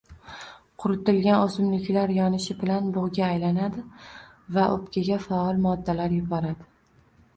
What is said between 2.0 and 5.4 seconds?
yonishi bilan bug'ga aylanadi va o'pkaga